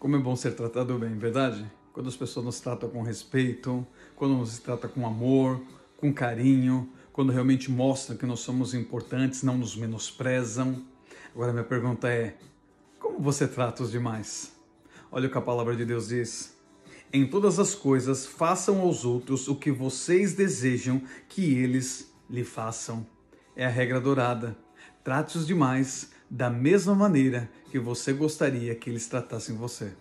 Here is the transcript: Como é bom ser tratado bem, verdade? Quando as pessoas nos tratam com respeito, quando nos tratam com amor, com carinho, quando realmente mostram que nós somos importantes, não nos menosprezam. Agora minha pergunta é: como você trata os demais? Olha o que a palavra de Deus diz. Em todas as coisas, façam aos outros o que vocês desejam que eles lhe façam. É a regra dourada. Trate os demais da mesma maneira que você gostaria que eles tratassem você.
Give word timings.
Como 0.00 0.16
é 0.16 0.18
bom 0.18 0.34
ser 0.34 0.52
tratado 0.52 0.98
bem, 0.98 1.18
verdade? 1.18 1.70
Quando 1.92 2.08
as 2.08 2.16
pessoas 2.16 2.46
nos 2.46 2.58
tratam 2.58 2.88
com 2.88 3.02
respeito, 3.02 3.86
quando 4.16 4.34
nos 4.34 4.58
tratam 4.58 4.88
com 4.88 5.06
amor, 5.06 5.60
com 5.98 6.10
carinho, 6.10 6.90
quando 7.12 7.30
realmente 7.30 7.70
mostram 7.70 8.16
que 8.16 8.24
nós 8.24 8.40
somos 8.40 8.72
importantes, 8.72 9.42
não 9.42 9.58
nos 9.58 9.76
menosprezam. 9.76 10.82
Agora 11.34 11.52
minha 11.52 11.66
pergunta 11.66 12.08
é: 12.08 12.38
como 12.98 13.20
você 13.20 13.46
trata 13.46 13.82
os 13.82 13.90
demais? 13.90 14.56
Olha 15.12 15.28
o 15.28 15.30
que 15.30 15.36
a 15.36 15.42
palavra 15.42 15.76
de 15.76 15.84
Deus 15.84 16.08
diz. 16.08 16.56
Em 17.12 17.26
todas 17.26 17.58
as 17.58 17.74
coisas, 17.74 18.24
façam 18.24 18.80
aos 18.80 19.04
outros 19.04 19.48
o 19.48 19.54
que 19.54 19.70
vocês 19.70 20.32
desejam 20.32 21.02
que 21.28 21.56
eles 21.56 22.10
lhe 22.30 22.42
façam. 22.42 23.06
É 23.54 23.66
a 23.66 23.70
regra 23.70 24.00
dourada. 24.00 24.56
Trate 25.04 25.36
os 25.36 25.46
demais 25.46 26.10
da 26.30 26.48
mesma 26.48 26.94
maneira 26.94 27.50
que 27.70 27.78
você 27.78 28.12
gostaria 28.12 28.74
que 28.74 28.88
eles 28.88 29.08
tratassem 29.08 29.56
você. 29.56 29.92